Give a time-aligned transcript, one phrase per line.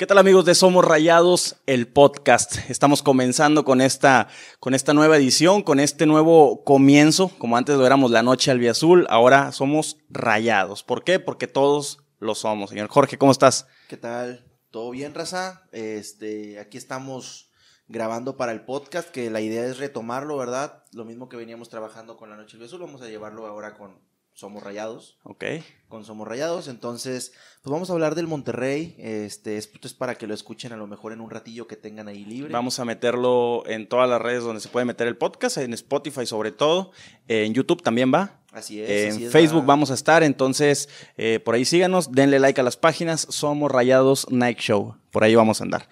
[0.00, 2.56] ¿Qué tal amigos de Somos Rayados, el podcast?
[2.70, 7.30] Estamos comenzando con esta, con esta nueva edición, con este nuevo comienzo.
[7.36, 10.82] Como antes lo éramos la noche albiazul, ahora somos Rayados.
[10.84, 11.20] ¿Por qué?
[11.20, 12.70] Porque todos lo somos.
[12.70, 13.66] Señor Jorge, ¿cómo estás?
[13.90, 14.42] ¿Qué tal?
[14.70, 15.68] ¿Todo bien, Raza?
[15.70, 17.50] Este, aquí estamos
[17.86, 20.82] grabando para el podcast, que la idea es retomarlo, ¿verdad?
[20.94, 24.00] Lo mismo que veníamos trabajando con la noche albiazul, vamos a llevarlo ahora con
[24.40, 25.18] somos Rayados.
[25.22, 25.44] Ok.
[25.88, 26.68] Con Somos Rayados.
[26.68, 27.32] Entonces,
[27.62, 28.96] pues vamos a hablar del Monterrey.
[28.98, 32.08] Este, esto es para que lo escuchen a lo mejor en un ratillo que tengan
[32.08, 32.50] ahí libre.
[32.50, 36.24] Vamos a meterlo en todas las redes donde se puede meter el podcast, en Spotify
[36.24, 36.92] sobre todo.
[37.28, 38.40] En YouTube también va.
[38.52, 38.88] Así es.
[38.90, 39.66] En así es, Facebook va.
[39.66, 44.26] vamos a estar, entonces eh, por ahí síganos, denle like a las páginas, somos Rayados
[44.30, 45.88] Night Show, por ahí vamos a andar.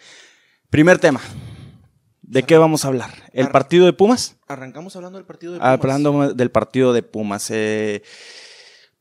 [0.69, 1.21] Primer tema,
[2.31, 3.11] ¿de qué vamos a hablar?
[3.33, 4.37] ¿El Ar- partido de Pumas?
[4.47, 5.73] Arrancamos hablando del partido de Pumas.
[5.81, 7.51] Hablando del partido de Pumas.
[7.51, 8.03] eh,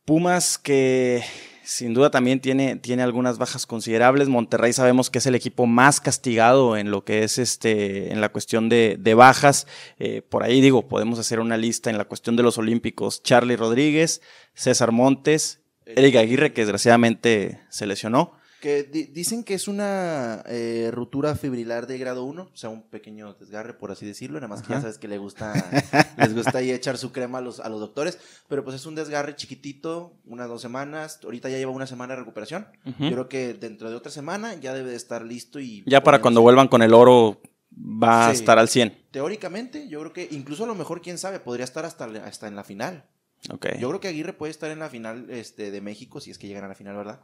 [0.06, 1.24] Pumas que
[1.64, 4.30] sin duda también tiene, tiene algunas bajas considerables.
[4.30, 8.30] Monterrey sabemos que es el equipo más castigado en lo que es este, en la
[8.30, 9.68] cuestión de, de bajas.
[10.00, 13.22] Eh, por ahí digo, podemos hacer una lista en la cuestión de los olímpicos.
[13.22, 14.22] Charlie Rodríguez,
[14.54, 18.37] César Montes, Eric Aguirre, que desgraciadamente se lesionó.
[18.62, 22.82] Que di- dicen que es una eh, ruptura fibrilar de grado 1, o sea, un
[22.90, 24.40] pequeño desgarre, por así decirlo.
[24.40, 25.54] Nada más que ya sabes que le gusta,
[26.18, 28.18] les gusta ahí echar su crema a los, a los doctores.
[28.48, 31.20] Pero pues es un desgarre chiquitito, unas dos semanas.
[31.24, 32.68] Ahorita ya lleva una semana de recuperación.
[32.84, 35.84] Yo creo que dentro de otra semana ya debe de estar listo y...
[35.86, 37.40] Ya para cuando vuelvan con el oro
[37.72, 39.06] va a estar al 100.
[39.12, 42.56] Teóricamente, yo creo que incluso a lo mejor, quién sabe, podría estar hasta, hasta en
[42.56, 43.06] la final.
[43.52, 43.68] Ok.
[43.80, 46.48] Yo creo que Aguirre puede estar en la final este, de México, si es que
[46.48, 47.20] llegan a la final, ¿verdad?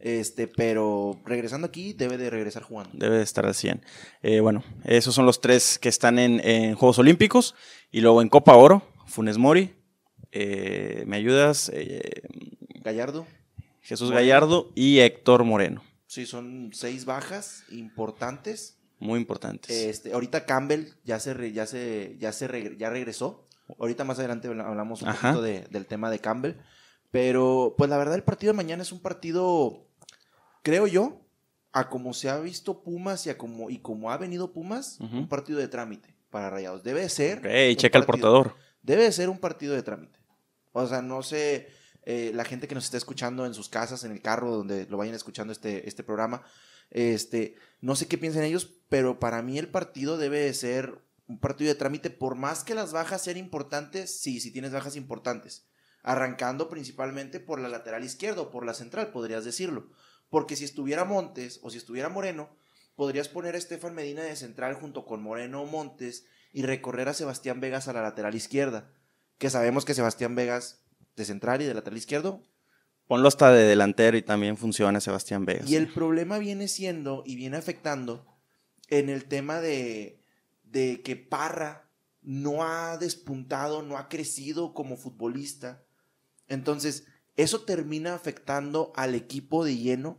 [0.00, 2.90] Este, pero regresando aquí, debe de regresar jugando.
[2.96, 3.82] Debe de estar al 100.
[4.22, 7.54] Eh, bueno, esos son los tres que están en, en Juegos Olímpicos.
[7.90, 9.74] Y luego en Copa Oro, Funes Mori.
[10.30, 11.70] eh, ¿Me ayudas?
[11.74, 12.22] Eh,
[12.84, 13.26] Gallardo,
[13.80, 14.20] Jesús Moreno.
[14.20, 15.82] Gallardo y Héctor Moreno.
[16.06, 18.76] sí, son seis bajas importantes.
[19.00, 19.70] Muy importantes.
[19.70, 23.46] Este, ahorita Campbell ya se, re- ya se, ya se ya regresó.
[23.78, 25.28] Ahorita más adelante habla- hablamos un Ajá.
[25.32, 26.54] poquito de- del tema de Campbell.
[27.10, 29.87] Pero, pues la verdad, el partido de mañana es un partido,
[30.62, 31.20] creo yo,
[31.72, 35.28] a como se ha visto Pumas y a como, y como ha venido Pumas, un
[35.28, 36.82] partido de trámite para Rayados.
[36.82, 37.38] Debe de ser.
[37.38, 38.54] ok, un checa el portador.
[38.82, 40.18] Debe de ser un partido de trámite.
[40.72, 41.68] O sea, no sé,
[42.04, 44.96] eh, la gente que nos está escuchando en sus casas, en el carro, donde lo
[44.96, 46.42] vayan escuchando este, este programa,
[46.90, 51.38] este, no sé qué piensan ellos, pero para mí el partido debe de ser un
[51.38, 55.66] partido de trámite, por más que las bajas sean importantes, sí, sí tienes bajas importantes.
[56.02, 59.90] Arrancando principalmente por la lateral izquierda o por la central, podrías decirlo.
[60.28, 62.50] Porque si estuviera Montes o si estuviera Moreno,
[62.94, 67.14] podrías poner a Estefan Medina de central junto con Moreno o Montes y recorrer a
[67.14, 68.92] Sebastián Vegas a la lateral izquierda.
[69.38, 70.82] Que sabemos que Sebastián Vegas
[71.16, 72.42] de central y de lateral izquierdo.
[73.06, 75.70] Ponlo hasta de delantero y también funciona Sebastián Vegas.
[75.70, 78.26] Y el problema viene siendo y viene afectando
[78.88, 80.22] en el tema de,
[80.62, 81.90] de que Parra
[82.20, 85.84] no ha despuntado, no ha crecido como futbolista.
[86.48, 87.06] Entonces,
[87.38, 90.18] eso termina afectando al equipo de lleno.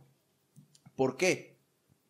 [0.96, 1.60] ¿Por qué?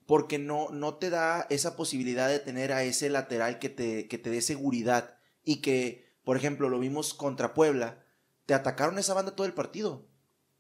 [0.07, 4.19] Porque no, no te da esa posibilidad de tener a ese lateral que te, que
[4.19, 8.05] te dé seguridad y que, por ejemplo, lo vimos contra Puebla,
[8.47, 10.07] te atacaron esa banda todo el partido.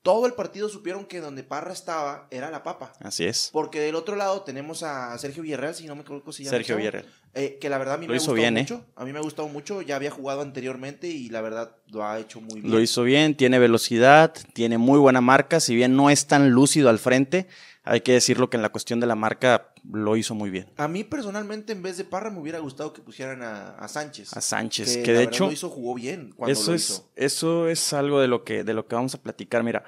[0.02, 2.92] Todo el partido supieron que donde Parra estaba era la papa.
[3.00, 3.50] Así es.
[3.52, 6.68] Porque del otro lado tenemos a Sergio Villarreal, si no me equivoco si el Sergio
[6.68, 6.78] chavo.
[6.78, 7.06] Villarreal.
[7.34, 8.60] Eh, que la verdad a mí Lo me ha hizo gustado bien, ¿eh?
[8.62, 8.86] mucho.
[8.96, 9.82] A mí me ha gustado mucho.
[9.82, 12.72] Ya había jugado anteriormente y la verdad lo ha hecho muy bien.
[12.72, 15.60] Lo hizo bien, tiene velocidad, tiene muy buena marca.
[15.60, 17.46] Si bien no es tan lúcido al frente,
[17.84, 20.66] hay que decirlo que en la cuestión de la marca lo hizo muy bien.
[20.76, 24.36] A mí personalmente en vez de Parra me hubiera gustado que pusieran a, a Sánchez.
[24.36, 27.10] A Sánchez, que de hecho lo hizo, jugó bien cuando eso lo es, hizo.
[27.16, 29.62] eso es algo de lo que, de lo que vamos a platicar.
[29.64, 29.84] Mira,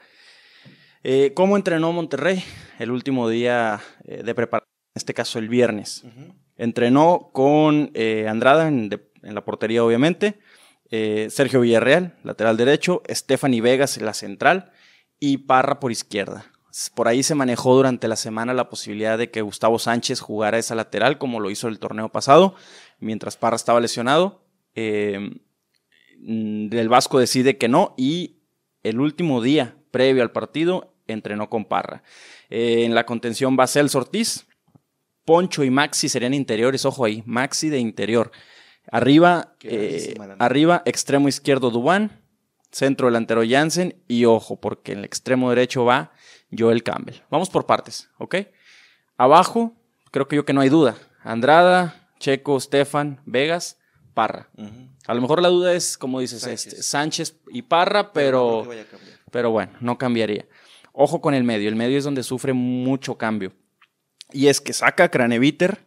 [1.02, 2.42] eh, ¿cómo entrenó Monterrey
[2.78, 4.68] el último día eh, de preparación?
[4.94, 6.04] En este caso, el viernes.
[6.56, 10.38] Entrenó con eh, Andrada en, de- en la portería, obviamente.
[11.30, 13.02] Sergio Villarreal, lateral derecho.
[13.08, 14.72] Stephanie Vegas, la central.
[15.18, 16.51] Y Parra por izquierda.
[16.94, 20.74] Por ahí se manejó durante la semana la posibilidad de que Gustavo Sánchez jugara esa
[20.74, 22.54] lateral, como lo hizo el torneo pasado,
[22.98, 24.42] mientras Parra estaba lesionado.
[24.74, 25.38] Eh,
[26.18, 28.38] mm, el Vasco decide que no y
[28.82, 32.02] el último día previo al partido entrenó con Parra.
[32.48, 34.46] Eh, en la contención va Celso Ortiz,
[35.26, 38.32] Poncho y Maxi serían interiores, ojo ahí, Maxi de interior.
[38.90, 42.22] Arriba, eh, arriba, extremo izquierdo Dubán,
[42.70, 46.12] centro delantero Jansen y ojo, porque en el extremo derecho va
[46.56, 47.16] Joel Campbell.
[47.30, 48.36] Vamos por partes, ¿ok?
[49.16, 49.74] Abajo,
[50.10, 50.96] creo que yo que no hay duda.
[51.22, 53.78] Andrada, Checo, Stefan, Vegas,
[54.14, 54.48] Parra.
[55.06, 56.62] A lo mejor la duda es, como dices, Sánchez.
[56.62, 58.68] Sánchez, Sánchez y Parra, pero,
[59.30, 60.46] pero bueno, no cambiaría.
[60.92, 63.52] Ojo con el medio, el medio es donde sufre mucho cambio.
[64.30, 65.86] Y es que saca a Craneviter,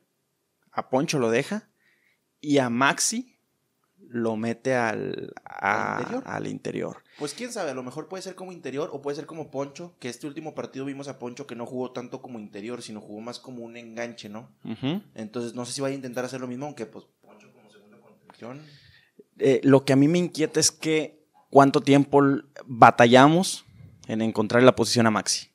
[0.71, 1.69] a Poncho lo deja,
[2.41, 3.34] y a Maxi
[4.09, 6.23] lo mete al, a- ¿Al interior?
[6.25, 6.97] al interior.
[7.17, 9.95] Pues quién sabe, a lo mejor puede ser como interior o puede ser como Poncho,
[9.99, 13.21] que este último partido vimos a Poncho que no jugó tanto como interior, sino jugó
[13.21, 14.49] más como un enganche, ¿no?
[15.15, 17.97] Entonces no sé si vaya a intentar hacer lo mismo, aunque pues Poncho como segunda
[17.99, 18.61] contención.
[19.39, 22.21] Eh, lo que a mí me inquieta es que cuánto tiempo
[22.65, 23.65] batallamos
[24.07, 25.49] en encontrar la posición a Maxi.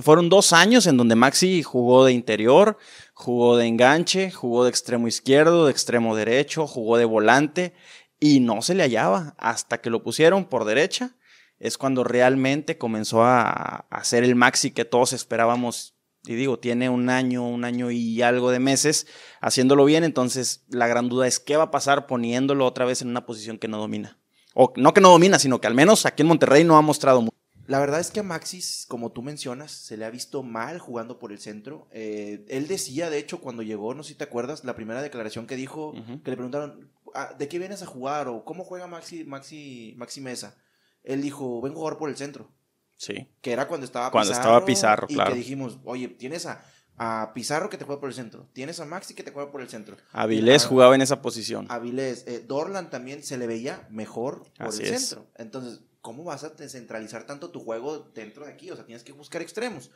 [0.00, 2.78] Fueron dos años en donde Maxi jugó de interior,
[3.12, 7.74] jugó de enganche, jugó de extremo izquierdo, de extremo derecho, jugó de volante
[8.20, 9.34] y no se le hallaba.
[9.38, 11.16] Hasta que lo pusieron por derecha
[11.58, 15.94] es cuando realmente comenzó a, a ser el Maxi que todos esperábamos.
[16.26, 19.06] Y digo, tiene un año, un año y algo de meses
[19.40, 23.08] haciéndolo bien, entonces la gran duda es qué va a pasar poniéndolo otra vez en
[23.08, 24.18] una posición que no domina.
[24.54, 27.20] O no que no domina, sino que al menos aquí en Monterrey no ha mostrado
[27.20, 27.43] mucho.
[27.66, 31.18] La verdad es que a Maxis, como tú mencionas, se le ha visto mal jugando
[31.18, 31.88] por el centro.
[31.92, 35.46] Eh, él decía, de hecho, cuando llegó, no sé si te acuerdas, la primera declaración
[35.46, 38.28] que dijo, que le preguntaron, "Ah, ¿de qué vienes a jugar?
[38.28, 40.56] o ¿cómo juega Maxi, Maxi, Maxi Mesa?
[41.02, 42.50] Él dijo, vengo a jugar por el centro.
[42.96, 43.28] Sí.
[43.42, 44.42] Que era cuando estaba Cuando Pizarro.
[44.48, 45.32] estaba Pizarro, y claro.
[45.32, 46.64] que dijimos, oye, tienes a,
[46.96, 48.48] a Pizarro que te juega por el centro.
[48.52, 49.96] Tienes a Maxi que te juega por el centro.
[50.12, 51.66] Avilés jugaba en esa posición.
[51.70, 52.24] Avilés.
[52.26, 55.08] Eh, Dorlan también se le veía mejor por Así el es.
[55.08, 55.26] centro.
[55.36, 58.70] Entonces, ¿cómo vas a descentralizar tanto tu juego dentro de aquí?
[58.70, 59.90] O sea, tienes que buscar extremos.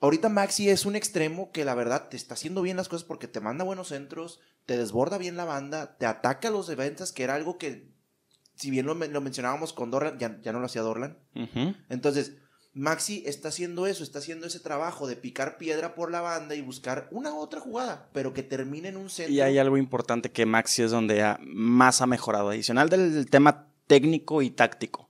[0.00, 3.28] Ahorita Maxi es un extremo que la verdad te está haciendo bien las cosas porque
[3.28, 7.22] te manda buenos centros, te desborda bien la banda, te ataca a los defensas, que
[7.22, 7.88] era algo que,
[8.56, 11.18] si bien lo, men- lo mencionábamos con Dorlan, ya, ya no lo hacía Dorlan.
[11.88, 12.32] Entonces,
[12.74, 16.62] Maxi está haciendo eso, está haciendo ese trabajo de picar piedra por la banda y
[16.62, 19.32] buscar una otra jugada, pero que termine en un centro.
[19.34, 24.42] Y hay algo importante que Maxi es donde más ha mejorado, adicional del tema técnico
[24.42, 25.07] y táctico,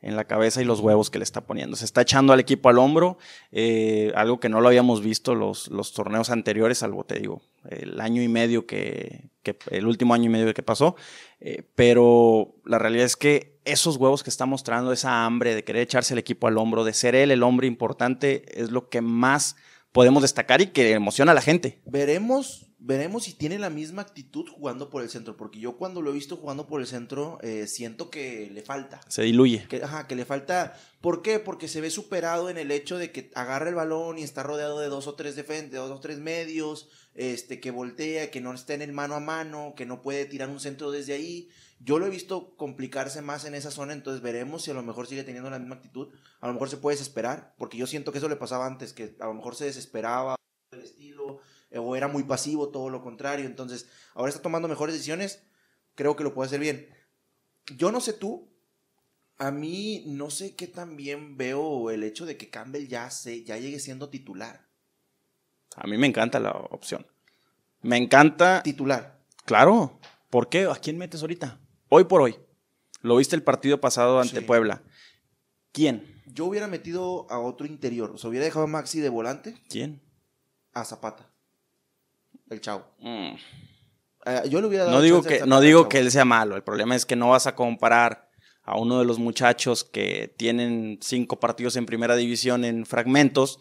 [0.00, 1.76] en la cabeza y los huevos que le está poniendo.
[1.76, 3.18] Se está echando al equipo al hombro,
[3.50, 8.00] eh, algo que no lo habíamos visto los, los torneos anteriores, salvo te digo, el
[8.00, 10.94] año y medio que, que- el último año y medio que pasó,
[11.40, 15.82] eh, pero la realidad es que esos huevos que está mostrando, esa hambre de querer
[15.82, 19.56] echarse el equipo al hombro, de ser él el hombre importante, es lo que más
[19.92, 21.80] podemos destacar y que emociona a la gente.
[21.86, 26.10] Veremos, veremos si tiene la misma actitud jugando por el centro, porque yo cuando lo
[26.10, 29.00] he visto jugando por el centro eh, siento que le falta.
[29.08, 29.66] Se diluye.
[29.68, 30.78] Que, ajá, que le falta.
[31.00, 31.38] ¿Por qué?
[31.38, 34.80] Porque se ve superado en el hecho de que agarra el balón y está rodeado
[34.80, 38.54] de dos o tres defensas, de dos o tres medios, este, que voltea, que no
[38.54, 41.48] está en el mano a mano, que no puede tirar un centro desde ahí.
[41.80, 45.06] Yo lo he visto complicarse más en esa zona, entonces veremos si a lo mejor
[45.06, 46.08] sigue teniendo la misma actitud.
[46.40, 49.16] A lo mejor se puede desesperar, porque yo siento que eso le pasaba antes, que
[49.20, 50.34] a lo mejor se desesperaba
[50.72, 51.38] el estilo,
[51.70, 53.46] eh, o era muy pasivo, todo lo contrario.
[53.46, 55.44] Entonces, ahora está tomando mejores decisiones,
[55.94, 56.88] creo que lo puede hacer bien.
[57.76, 58.52] Yo no sé tú,
[59.38, 63.44] a mí no sé qué tan bien veo el hecho de que Campbell ya, se,
[63.44, 64.66] ya llegue siendo titular.
[65.76, 67.06] A mí me encanta la opción.
[67.82, 69.20] Me encanta, Titular.
[69.44, 70.00] claro.
[70.28, 70.64] ¿Por qué?
[70.64, 71.58] ¿A quién metes ahorita?
[71.88, 72.36] Hoy por hoy.
[73.02, 74.44] Lo viste el partido pasado ante Sí.
[74.44, 74.82] Puebla.
[75.72, 76.22] ¿Quién?
[76.26, 78.10] Yo hubiera metido a otro interior.
[78.10, 80.02] O sea, hubiera dejado a Maxi de volante ¿Quién?
[80.72, 81.30] a Zapata.
[82.50, 82.86] El chavo.
[82.98, 83.36] Mm.
[84.26, 86.56] Eh, yo le hubiera dado No digo, que, Zapata no digo que él sea malo.
[86.56, 88.28] El problema es que no vas a comparar
[88.62, 93.60] a uno de los muchachos que tienen cinco partidos en primera división en fragmentos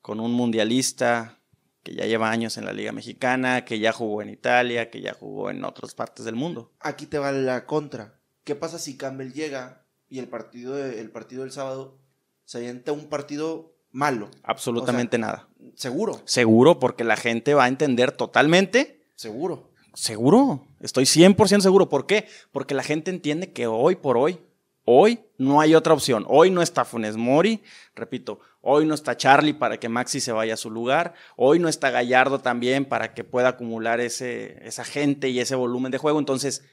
[0.00, 1.41] con un mundialista
[1.82, 5.14] que ya lleva años en la Liga Mexicana, que ya jugó en Italia, que ya
[5.14, 6.72] jugó en otras partes del mundo.
[6.80, 8.20] Aquí te va la contra.
[8.44, 11.98] ¿Qué pasa si Campbell llega y el partido, de- el partido del sábado
[12.44, 14.30] se avienta un partido malo?
[14.42, 15.48] Absolutamente nada.
[15.74, 19.04] Seguro, Seguro, porque la gente va a entender totalmente.
[19.14, 19.70] seguro.
[19.94, 21.88] Seguro, estoy 100% seguro.
[21.90, 22.26] ¿Por qué?
[22.50, 24.40] Porque la gente entiende que hoy por hoy,
[24.86, 26.24] hoy no hay otra opción.
[26.28, 27.62] Hoy no está Funes Mori,
[27.94, 31.12] repito, hoy no está Charlie para que Maxi se vaya a su lugar.
[31.36, 35.92] Hoy no está Gallardo también para que pueda acumular ese, esa gente y ese volumen
[35.92, 36.18] de juego.
[36.18, 36.64] Entonces,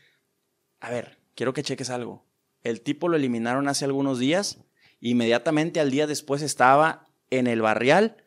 [0.79, 2.25] a ver, quiero que cheques algo.
[2.63, 4.59] El tipo lo eliminaron hace algunos días.
[5.01, 8.17] Inmediatamente al día después estaba en el barrial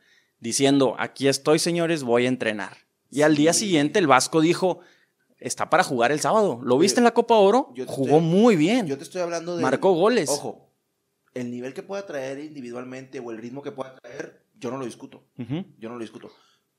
[0.41, 2.79] diciendo, aquí estoy señores, voy a entrenar.
[3.11, 3.61] Y al día Sí.
[3.67, 4.81] siguiente el Vasco dijo,
[5.39, 6.61] está para jugar el sábado.
[6.63, 7.73] ¿Lo viste Yo- en la Copa Oro?
[7.87, 8.87] Jugó estoy- muy bien.
[8.87, 9.63] Yo te estoy hablando de.
[9.63, 10.31] Marcó goles.
[10.31, 10.72] Ojo,
[11.35, 14.85] el nivel que pueda traer individualmente o el ritmo que pueda traer, yo no lo
[14.85, 15.25] discuto.
[15.79, 16.31] Yo no lo discuto.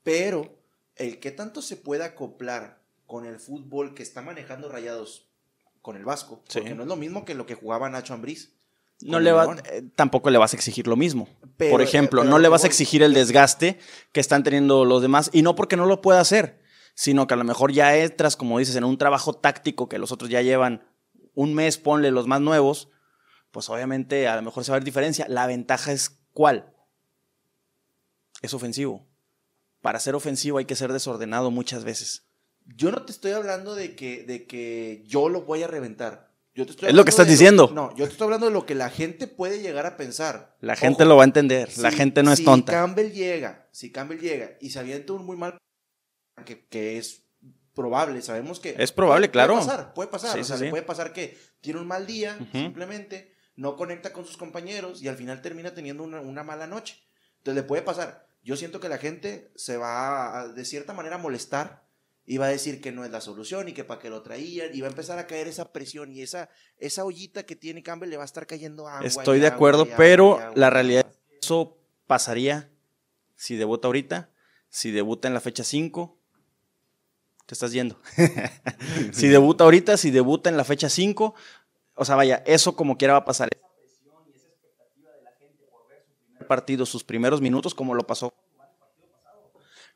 [0.02, 0.58] Pero
[0.96, 5.28] el que tanto se pueda acoplar con el fútbol que está manejando Rayados
[5.82, 6.60] con el Vasco, Sí.
[6.60, 8.54] porque no es lo mismo que lo que jugaba Nacho Ambriz.
[9.02, 11.28] No le va, eh, tampoco le vas a exigir lo mismo.
[11.56, 13.78] Pero, Por eh, ejemplo, pero no le vas a exigir el desgaste
[14.12, 15.28] que están teniendo los demás.
[15.32, 16.62] Y no porque no lo pueda hacer,
[16.94, 20.12] sino que a lo mejor ya entras, como dices, en un trabajo táctico que los
[20.12, 20.86] otros ya llevan
[21.34, 22.88] un mes, ponle los más nuevos,
[23.54, 25.26] pues obviamente a lo mejor se va a ver diferencia.
[25.28, 26.70] La ventaja es cuál?
[28.42, 29.06] es ofensivo.
[29.80, 32.26] Para ser ofensivo hay que ser desordenado muchas veces.
[32.66, 36.34] Yo no te estoy hablando de que, de que yo lo voy a reventar.
[36.54, 37.70] Yo te estoy Es lo que estás diciendo.
[37.72, 40.56] no, yo te estoy hablando de lo que la gente puede llegar a pensar.
[40.60, 41.70] La gente lo va a entender.
[41.78, 42.72] La si- gente no es si tonta.
[42.72, 45.56] Campbell llega, si Campbell llega y se avienta un muy mal
[46.44, 47.22] que, que es
[47.74, 49.54] probable, sabemos que Es probable, puede- claro.
[49.54, 50.70] Puede pasar, puede pasar, Sí, o sea, sí, le sí.
[50.70, 55.16] puede pasar que tiene un mal día, simplemente no conecta con sus compañeros y al
[55.16, 57.02] final termina teniendo una, una mala noche.
[57.38, 58.26] Entonces le puede pasar.
[58.42, 61.84] Yo siento que la gente se va a, de cierta manera a molestar
[62.26, 64.70] y va a decir que no es la solución y que para qué lo traían
[64.74, 68.10] y va a empezar a caer esa presión y esa, esa ollita que tiene Campbell
[68.10, 69.06] le va a estar cayendo agua.
[69.06, 71.18] Estoy de agua acuerdo, agua pero agua la realidad agua.
[71.40, 72.70] Eso pasaría
[73.36, 74.30] si debuta ahorita,
[74.68, 76.18] si debuta en la fecha 5.
[77.46, 78.00] Te estás yendo.
[79.12, 81.34] si debuta ahorita, si debuta en la fecha 5.
[81.94, 83.48] O sea, vaya, eso como quiera va a pasar.
[83.52, 87.40] Esa presión y esa expectativa de la gente por ver su primer partido, sus primeros
[87.40, 88.32] minutos, como lo pasó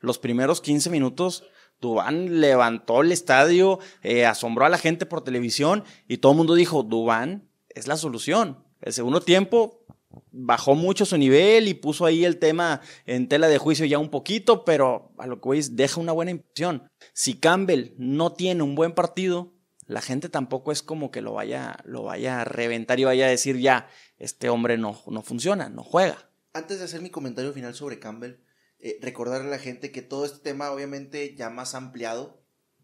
[0.01, 1.43] los primeros 15 minutos,
[1.81, 6.55] Dubán levantó el estadio, eh, asombró a la gente por televisión y todo el mundo
[6.55, 8.63] dijo, Dubán es la solución.
[8.81, 9.85] El segundo tiempo
[10.31, 14.09] bajó mucho su nivel y puso ahí el tema en tela de juicio ya un
[14.09, 16.89] poquito, pero a lo que voy es, deja una buena impresión.
[17.13, 19.53] Si Campbell no tiene un buen partido,
[19.89, 23.29] la gente tampoco es como que lo vaya, lo vaya a reventar y vaya a
[23.29, 26.29] decir, ya, este hombre no, no funciona, no juega.
[26.53, 28.35] Antes de hacer mi comentario final sobre Campbell,
[28.77, 32.39] eh, recordarle a la gente que todo este tema, obviamente, ya más ampliado,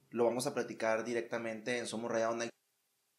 [0.09, 2.51] lo vamos a platicar directamente en Somos Rayados Night,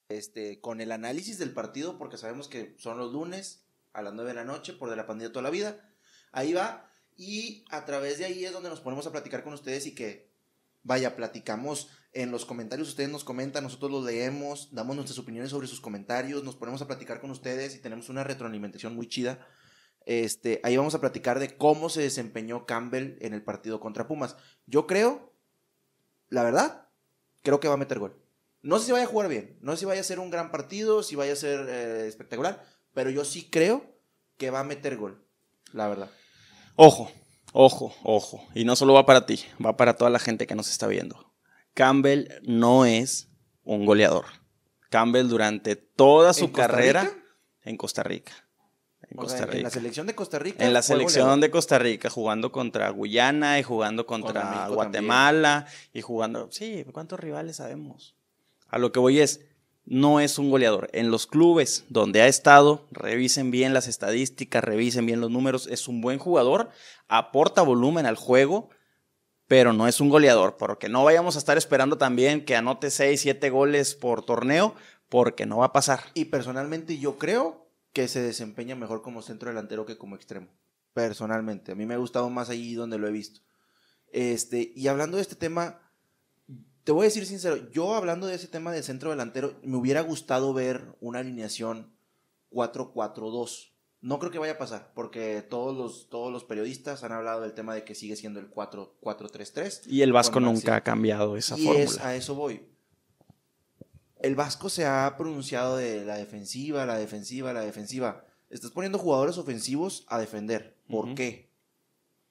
[0.09, 4.31] este, con el análisis del partido, porque sabemos que son los lunes a las 9
[4.31, 5.95] de la noche, por de la pandemia toda la vida.
[6.33, 9.87] Ahí va, y a través de ahí es donde nos ponemos a platicar con ustedes
[9.87, 10.29] y que,
[10.87, 15.67] vaya, platicamos en los comentarios, ustedes nos comentan, nosotros los leemos, damos nuestras opiniones sobre
[15.67, 19.47] sus comentarios, nos ponemos a platicar con ustedes y tenemos una retroalimentación muy chida.
[20.07, 24.37] Este, ahí vamos a platicar de cómo se desempeñó Campbell en el partido contra Pumas.
[24.67, 25.35] Yo creo,
[26.29, 26.89] la verdad,
[27.43, 28.17] creo que va a meter gol.
[28.63, 30.51] No sé si vaya a jugar bien, no sé si vaya a ser un gran
[30.51, 32.65] partido, si vaya a ser eh, espectacular,
[32.95, 33.85] pero yo sí creo
[34.39, 35.23] que va a meter gol,
[35.73, 36.11] la verdad.
[36.77, 37.11] Ojo,
[37.59, 38.45] ojo, ojo.
[38.55, 41.33] Y no solo va para ti, va para toda la gente que nos está viendo.
[41.75, 43.29] Campbell no es
[43.65, 44.25] un goleador.
[44.91, 47.17] Campbell durante toda su ¿En Costa carrera Rica?
[47.65, 48.33] en Costa Rica.
[49.09, 49.59] En O Costa sea, Rica.
[49.59, 50.65] en la selección de Costa Rica.
[50.65, 51.41] En la selección goleador.
[51.43, 56.49] de Costa Rica, jugando contra Guyana y jugando contra Guatemala y jugando.
[56.51, 58.17] Sí, ¿cuántos rivales sabemos?
[58.69, 59.41] A lo que voy es,
[59.87, 60.91] no es un goleador.
[60.93, 65.69] En los clubes donde ha estado, revisen bien las estadísticas, revisen bien los números.
[65.69, 66.71] Es un buen jugador,
[67.09, 68.69] aporta volumen al juego,
[69.47, 70.57] pero no es un goleador.
[70.57, 74.75] Porque no vayamos a estar esperando también que anote 6, 7 goles por torneo,
[75.09, 76.01] porque no va a pasar.
[76.15, 80.49] Y personalmente yo creo que se desempeña mejor como centro delantero que como extremo.
[80.93, 81.73] Personalmente.
[81.73, 83.41] A mí me ha gustado más ahí donde lo he visto.
[84.13, 85.86] Este, y hablando de este tema,
[86.87, 90.03] te voy a decir sincero, yo hablando de ese tema de centro delantero, me hubiera
[90.03, 91.93] gustado ver una alineación
[92.53, 93.73] 4-4-2.
[94.03, 97.55] No creo que vaya a pasar, porque todos los, todos los periodistas han hablado del
[97.55, 99.83] tema de que sigue siendo el 4-4-3-3.
[99.89, 101.85] Y el Vasco nunca ha cambiado esa y fórmula.
[101.85, 102.65] es, a eso voy.
[104.21, 108.25] El Vasco se ha pronunciado de la defensiva, la defensiva, la defensiva.
[108.49, 110.79] Estás poniendo jugadores ofensivos a defender.
[110.89, 111.51] ¿Por qué?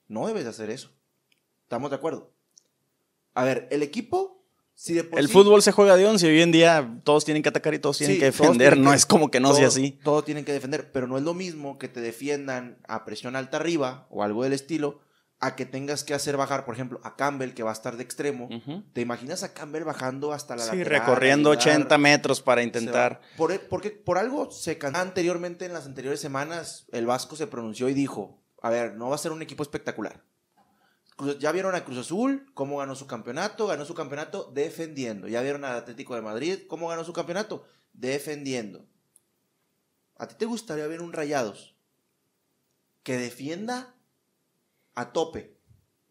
[0.07, 0.91] No debes de hacer eso.
[1.63, 2.31] ¿Estamos de acuerdo?
[3.33, 4.44] A ver, el equipo,
[4.75, 7.25] si de por El sí- fútbol se juega de once y hoy en día todos
[7.25, 8.73] tienen que atacar y todos tienen Sí, que defender.
[8.73, 9.99] tienen no que- es como que no sea así.
[10.03, 13.57] Todos tienen que defender, pero no es lo mismo que te defiendan a presión alta
[13.57, 14.99] arriba o algo del estilo,
[15.41, 18.03] a que tengas que hacer bajar, por ejemplo, a Campbell, que va a estar de
[18.03, 18.47] extremo.
[18.93, 21.67] ¿Te imaginas a Campbell bajando hasta la Sí, lateral, recorriendo ayudar?
[21.75, 23.19] 80 metros para intentar.
[23.37, 27.93] Por, porque por algo se anteriormente en las anteriores semanas el Vasco se pronunció y
[27.93, 30.23] dijo, a ver, no va a ser un equipo espectacular.
[31.39, 35.27] Ya vieron a Cruz Azul, cómo ganó su campeonato, ganó su campeonato defendiendo.
[35.27, 38.85] Ya vieron al Atlético de Madrid, cómo ganó su campeonato defendiendo.
[40.17, 41.75] ¿A ti te gustaría ver un Rayados
[43.03, 43.95] que defienda
[44.93, 45.57] a tope,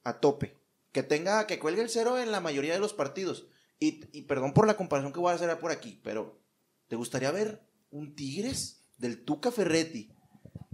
[0.04, 0.56] a tope,
[0.92, 3.46] que tenga, que cuelgue el cero en la mayoría de los partidos?
[3.78, 6.40] Y, y perdón por la comparación que voy a hacer por aquí, pero
[6.88, 10.13] ¿te gustaría ver un Tigres del Tuca Ferretti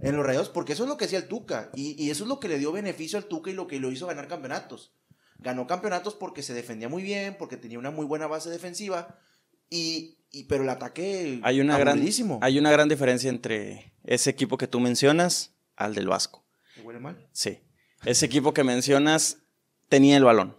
[0.03, 0.49] en los Rayados?
[0.49, 1.71] Porque eso es lo que hacía el Tuca.
[1.75, 3.91] Y, y eso es lo que le dio beneficio al Tuca y lo que lo
[3.93, 4.93] hizo ganar campeonatos.
[5.39, 9.19] Ganó campeonatos porque se defendía muy bien, porque tenía una muy buena base defensiva.
[9.71, 12.03] Y, y- pero el ataque Hay una, gran,
[12.43, 16.45] hay una gran diferencia entre ese equipo que tú mencionas al del Vasco.
[16.75, 17.29] ¿Te huele mal?
[17.33, 17.59] Sí.
[18.05, 19.39] Ese equipo que mencionas
[19.89, 20.57] tenía el balón.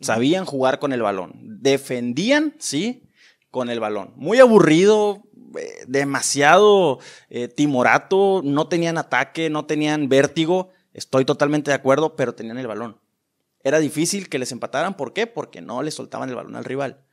[0.00, 1.32] Sabían jugar con el balón.
[1.62, 3.08] Defendían, sí,
[3.52, 4.14] con el balón.
[4.16, 5.22] Muy aburrido,
[5.58, 10.70] eh, demasiado eh, timorato, no tenían ataque, no tenían vértigo.
[10.94, 12.98] Estoy totalmente de acuerdo, pero tenían el balón.
[13.62, 14.96] Era difícil que les empataran.
[14.96, 15.26] ¿Por qué?
[15.26, 17.04] Porque no le soltaban el balón al rival.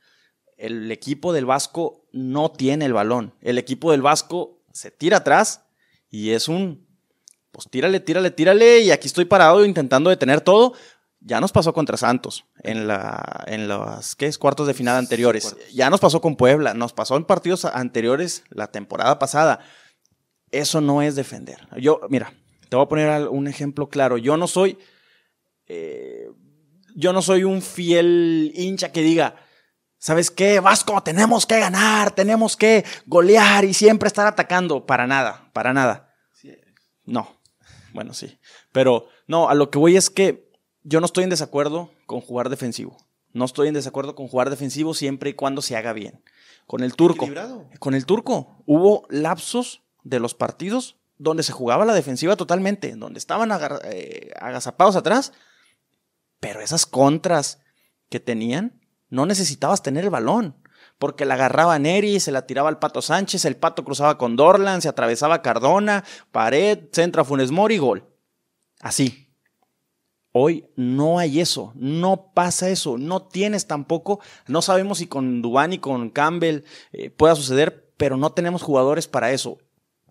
[0.56, 3.34] El equipo del Vasco no tiene el balón.
[3.42, 5.66] El equipo del Vasco se tira atrás
[6.08, 6.88] y es un,
[7.52, 8.80] pues tírale, tírale, tírale.
[8.80, 10.72] Y aquí estoy parado intentando detener todo.
[11.20, 14.38] Ya nos pasó contra Santos en, la, en los ¿qué es?
[14.38, 15.54] cuartos de final anteriores.
[15.72, 16.72] Ya nos pasó con Puebla.
[16.72, 19.60] Nos pasó en partidos anteriores la temporada pasada.
[20.50, 21.68] Eso no es defender.
[21.78, 22.32] Yo, mira,
[22.68, 24.16] te voy a poner un ejemplo claro.
[24.16, 24.78] Yo no soy
[25.72, 26.28] eh,
[26.96, 29.36] yo no soy un fiel hincha que diga,
[29.98, 30.58] ¿sabes qué?
[30.58, 34.84] Vasco, tenemos que ganar, tenemos que golear y siempre estar atacando.
[34.84, 36.12] Para nada, para nada.
[37.04, 37.40] No,
[37.92, 38.38] bueno, sí.
[38.72, 40.49] Pero no, a lo que voy es que
[40.90, 42.96] yo no estoy en desacuerdo con jugar defensivo.
[43.32, 46.22] No estoy en desacuerdo con jugar defensivo siempre y cuando se haga bien.
[46.66, 47.28] Con el turco.
[47.78, 48.62] Con el turco.
[48.66, 53.50] Hubo lapsos de los partidos donde se jugaba la defensiva totalmente, donde estaban
[53.84, 55.32] eh, agazapados atrás
[56.40, 57.60] pero esas contras
[58.08, 58.80] que tenían,
[59.10, 60.56] no necesitabas tener el balón.
[60.98, 64.82] Porque la agarraba Neri, se la tiraba al Pato Sánchez, el Pato cruzaba con Dorlan,
[64.82, 68.06] se atravesaba Cardona, pared, centro a Funes Mori, gol.
[68.80, 69.29] Así.
[70.32, 75.72] Hoy no hay eso, no pasa eso, no tienes tampoco, no sabemos si con Dubán
[75.72, 79.58] y con Campbell eh, pueda suceder, pero no tenemos jugadores para eso.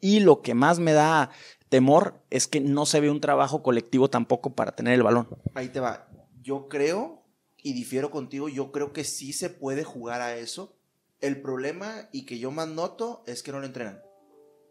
[0.02, 1.30] Y lo que más me da
[1.70, 5.28] temor es que no se ve un trabajo colectivo tampoco para tener el balón.
[5.54, 6.10] Ahí te va
[6.50, 7.24] yo creo,
[7.62, 10.76] y difiero contigo, yo creo que sí se puede jugar a eso.
[11.22, 14.02] El problema y que yo más noto es que no lo entrenan.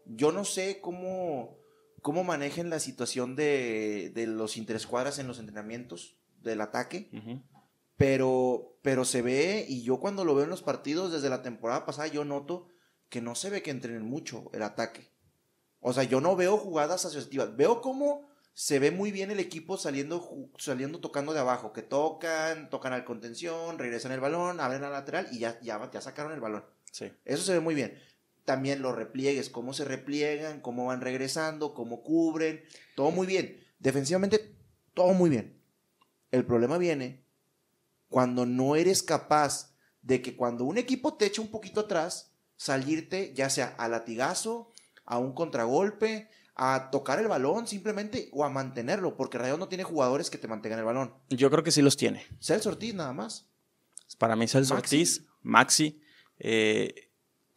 [0.05, 1.57] Yo no sé cómo,
[2.01, 7.09] cómo manejen la situación de, de los interescuadras en los entrenamientos del ataque,
[7.97, 11.85] pero, pero se ve, y yo cuando lo veo en los partidos desde la temporada
[11.85, 12.67] pasada, yo noto
[13.09, 15.11] que no se ve que entrenen mucho el ataque.
[15.81, 17.55] O sea, yo no veo jugadas asociativas.
[17.55, 22.69] Veo cómo se ve muy bien el equipo saliendo, saliendo tocando de abajo, que tocan,
[22.69, 26.41] tocan al contención, regresan el balón, abren al lateral y ya, ya, ya sacaron el
[26.41, 26.65] balón.
[26.91, 27.11] Sí.
[27.23, 27.97] Eso se ve muy bien.
[28.49, 32.63] También los repliegues, cómo se repliegan, cómo van regresando, cómo cubren,
[32.95, 33.63] todo muy bien.
[33.77, 34.55] Defensivamente,
[34.95, 35.61] todo muy bien.
[36.31, 37.23] El problema viene
[38.07, 43.35] cuando no eres capaz de que cuando un equipo te echa un poquito atrás, salirte
[43.35, 44.71] ya sea a latigazo,
[45.05, 49.83] a un contragolpe, a tocar el balón simplemente o a mantenerlo, porque Rayados no tiene
[49.83, 51.13] jugadores que te mantengan el balón.
[51.29, 52.25] Yo creo que sí los tiene.
[52.39, 53.47] Celso Ortiz nada más.
[54.17, 56.01] Para mí Celso Ortiz, Maxi,
[56.39, 57.08] eh,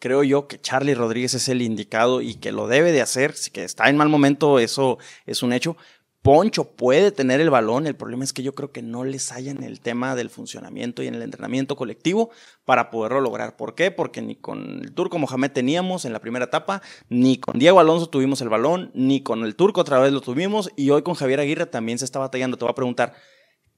[0.03, 3.63] creo yo que Charlie Rodríguez es el indicado y que lo debe de hacer, que
[3.63, 5.77] está en mal momento, eso es un hecho,
[6.23, 9.63] Poncho puede tener el balón, el problema es que yo creo que no les en
[9.63, 12.31] el tema del funcionamiento y en el entrenamiento colectivo
[12.65, 13.57] para poderlo lograr.
[13.57, 13.93] ¿Por qué?
[13.93, 18.09] Porque ni con el turco Mohamed teníamos en la primera etapa, ni con Diego Alonso
[18.09, 21.39] tuvimos el balón, ni con el turco otra vez lo tuvimos y hoy con Javier
[21.39, 22.57] Aguirre también se está batallando.
[22.57, 23.15] Te voy a preguntar,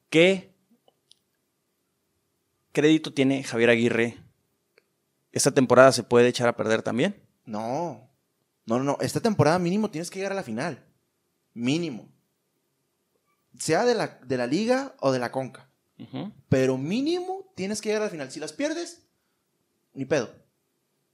[0.08, 0.54] ¿qué
[2.72, 4.23] crédito tiene Javier Aguirre?
[5.34, 7.20] ¿Esta temporada se puede echar a perder también?
[7.44, 8.10] No,
[8.66, 10.82] no, no, esta temporada mínimo tienes que llegar a la final.
[11.52, 12.08] Mínimo
[13.58, 15.70] sea de la, de la liga o de la conca.
[16.48, 18.30] Pero mínimo tienes que llegar a la final.
[18.30, 19.02] Si las pierdes,
[19.92, 20.34] ni pedo.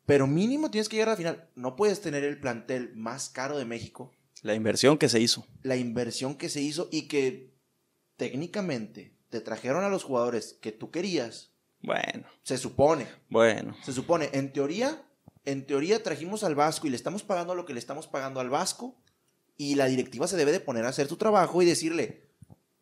[0.07, 1.49] Pero mínimo tienes que llegar a la final.
[1.55, 4.13] No puedes tener el plantel más caro de México.
[4.43, 5.47] La inversión que se hizo.
[5.63, 7.55] La inversión que se hizo y que
[8.17, 11.53] técnicamente te trajeron a los jugadores que tú querías.
[11.83, 12.25] Bueno.
[12.43, 13.07] Se supone.
[13.29, 13.77] Bueno.
[13.83, 14.31] Se supone.
[14.33, 15.03] En teoría,
[15.45, 18.51] en teoría trajimos al Vasco y le estamos pagando lo que le estamos pagando al
[18.51, 18.97] Vasco.
[19.57, 22.31] Y la directiva se debe de poner a hacer su trabajo y decirle,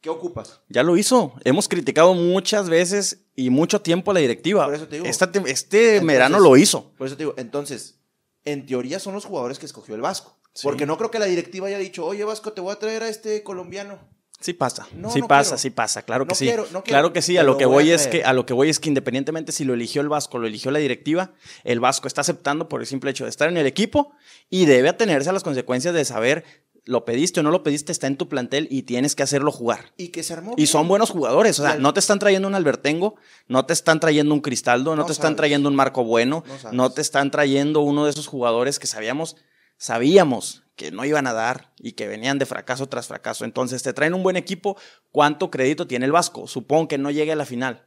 [0.00, 0.60] ¿Qué ocupas?
[0.68, 1.34] Ya lo hizo.
[1.44, 4.64] Hemos criticado muchas veces y mucho tiempo a la directiva.
[4.64, 5.06] Por eso te digo.
[5.46, 6.92] este verano lo hizo.
[6.96, 7.34] Por eso te digo.
[7.36, 7.98] Entonces,
[8.44, 10.38] en teoría son los jugadores que escogió el Vasco.
[10.62, 13.08] Porque no creo que la directiva haya dicho, oye Vasco, te voy a traer a
[13.08, 13.98] este colombiano.
[14.40, 16.48] Sí pasa, sí pasa, sí pasa, claro que sí.
[16.84, 18.88] claro que sí, a lo que voy, es que a lo que voy es que
[18.88, 21.32] independientemente si lo eligió el Vasco, lo eligió la directiva,
[21.64, 24.12] el Vasco está aceptando por el simple hecho de estar en el equipo
[24.48, 26.44] y debe atenerse a las consecuencias de saber
[26.88, 29.92] lo pediste o no lo pediste, está en tu plantel y tienes que hacerlo jugar.
[29.98, 30.54] Y que se armó.
[30.56, 31.60] Y son buenos jugadores.
[31.60, 35.04] O sea, no te están trayendo un Albertengo, no te están trayendo un Cristaldo, no,
[35.04, 38.86] te están trayendo un Marco Bueno, no, te están trayendo uno de esos jugadores que
[38.86, 39.36] sabíamos,
[39.76, 43.44] sabíamos que no iban a dar y que venían de fracaso tras fracaso.
[43.44, 44.78] Entonces te traen un buen equipo.
[45.10, 46.46] ¿Cuánto crédito tiene el Vasco?
[46.46, 47.86] Supongo que no llegue a la final.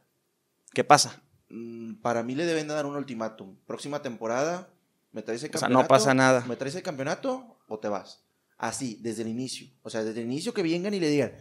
[0.74, 1.22] ¿Qué pasa?
[1.48, 3.56] Mm, para mí le deben dar un ultimátum.
[3.66, 4.68] Próxima temporada,
[5.10, 5.74] ¿me traes el campeonato?
[5.74, 6.44] O sea, no pasa nada.
[6.46, 8.24] ¿Me traes el campeonato o te vas?
[8.58, 9.68] Así, desde el inicio.
[9.82, 11.32] O sea, desde el inicio que vengan y le digan,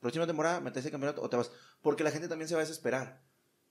[0.00, 1.50] próxima temporada, metes el campeonato o te vas.
[1.82, 3.22] Porque la gente también se va a desesperar.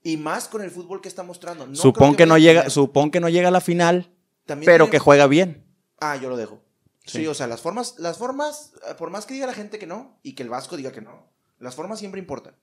[0.04, 1.74] Y más con el fútbol que está mostrando.
[1.74, 4.16] supón, que, no llega, supón que no llega a la final,
[4.64, 5.66] pero que juega bien.
[6.00, 6.65] Ah, yo lo dejo.
[7.06, 7.28] Sí.
[7.28, 10.20] o sea, las formas, las formas, eh, por más que diga la gente que no
[10.24, 12.56] y que el Vasco diga que no, las formas siempre importan.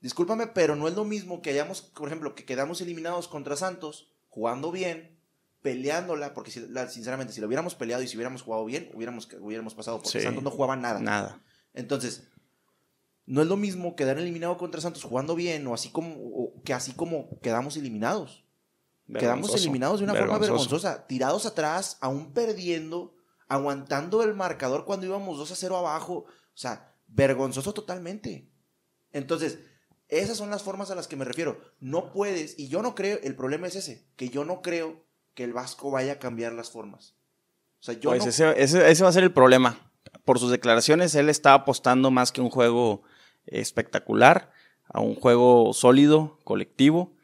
[0.00, 4.12] Discúlpame, pero no es lo mismo que hayamos, por ejemplo, que quedamos eliminados contra Santos,
[4.28, 5.18] jugando bien,
[5.62, 10.02] peleándola, porque sinceramente, si lo hubiéramos peleado y si hubiéramos jugado bien, hubiéramos, hubiéramos pasado,
[10.02, 11.00] porque Santos no jugaba nada.
[11.00, 11.40] Nada.
[11.72, 12.28] Entonces,
[13.24, 16.92] no es lo mismo quedar eliminado contra Santos jugando bien o así como, que así
[16.92, 18.44] como quedamos eliminados.
[19.06, 23.13] Quedamos eliminados de una forma vergonzosa, tirados atrás, aún perdiendo,
[23.48, 26.24] aguantando el marcador cuando íbamos 2 a 0 abajo.
[26.26, 28.48] O sea, vergonzoso totalmente.
[29.12, 29.58] Entonces,
[30.08, 31.60] esas son las formas a las que me refiero.
[31.80, 35.04] No puedes, y yo no creo, el problema es ese, que yo no creo
[35.34, 37.14] que el Vasco vaya a cambiar las formas.
[37.80, 39.92] O sea, yo pues ese, ese, va a ser el problema.
[40.24, 43.02] Por sus declaraciones, él está apostando más que un juego
[43.46, 44.52] espectacular,
[44.88, 47.16] a un juego sólido, colectivo,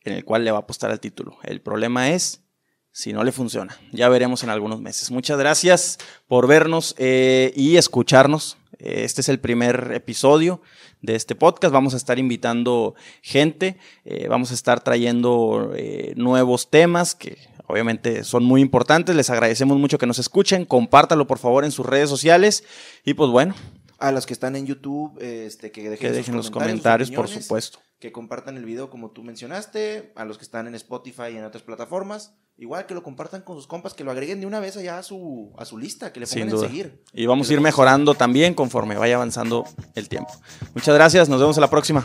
[0.00, 1.38] en el cual le va a apostar al título.
[1.44, 2.42] El problema es
[2.92, 3.76] si no le funciona.
[3.90, 5.10] Ya veremos en algunos meses.
[5.10, 8.58] Muchas gracias por vernos eh, y escucharnos.
[8.78, 10.60] Este es el primer episodio
[11.00, 11.72] de este podcast.
[11.72, 18.24] Vamos a estar invitando gente, eh, vamos a estar trayendo eh, nuevos temas que obviamente
[18.24, 19.16] son muy importantes.
[19.16, 20.64] Les agradecemos mucho que nos escuchen.
[20.64, 22.64] Compártalo por favor en sus redes sociales.
[23.04, 23.54] Y pues bueno.
[24.02, 27.78] A los que están en YouTube, este, que dejen, dejen los comentarios, por supuesto.
[28.00, 30.12] Que compartan el video como tú mencionaste.
[30.16, 32.34] A los que están en Spotify y en otras plataformas.
[32.56, 35.02] Igual que lo compartan con sus compas, que lo agreguen de una vez allá a
[35.04, 37.04] su, a su lista, que le pongan en seguir.
[37.12, 40.32] Y vamos a ir mejorando también conforme vaya avanzando el tiempo.
[40.74, 42.04] Muchas gracias, nos vemos en la próxima.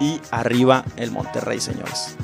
[0.00, 2.16] Y arriba el Monterrey, señores.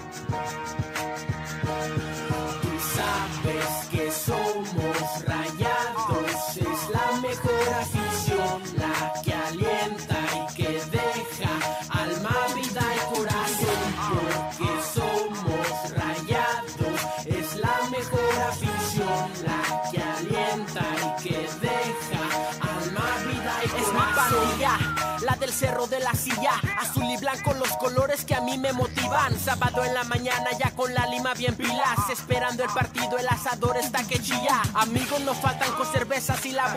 [25.89, 26.53] De la silla.
[26.81, 29.39] Azul y blanco los colores que a mí me motivan.
[29.39, 32.11] Sábado en la mañana ya con la lima bien pilas.
[32.11, 34.63] Esperando el partido, el asador está que chilla.
[34.75, 36.77] Amigos, no faltan con cervezas y la.